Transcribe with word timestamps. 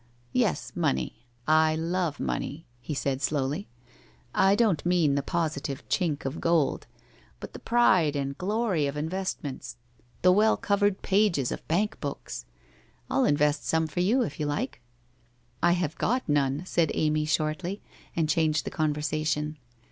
'Yes, 0.43 0.71
money. 0.73 1.27
I 1.47 1.75
love 1.75 2.19
money,' 2.19 2.65
he 2.79 2.95
said 2.95 3.21
slowly.' 3.21 3.67
I 4.49 4.55
don't 4.55 4.83
mean 4.83 5.13
the 5.13 5.21
positive 5.21 5.87
chink 5.89 6.25
of 6.25 6.41
gold, 6.41 6.87
but 7.39 7.53
the 7.53 7.59
pride 7.59 8.15
and 8.15 8.35
glory 8.35 8.87
of 8.87 8.97
investments, 8.97 9.77
the 10.23 10.31
well 10.31 10.57
covered 10.57 11.03
pages 11.03 11.51
of 11.51 11.67
bank 11.67 11.99
books! 11.99 12.45
I'll 13.11 13.25
invest 13.25 13.67
some 13.67 13.85
for 13.85 13.99
you 13.99 14.23
if 14.23 14.39
you 14.39 14.47
like?'' 14.47 14.81
I 15.61 15.73
have 15.73 15.95
got 15.99 16.27
none,' 16.27 16.63
said 16.65 16.89
Amy 16.95 17.25
shortly, 17.25 17.83
and 18.15 18.27
changed 18.27 18.65
the 18.65 18.71
conversation. 18.71 19.59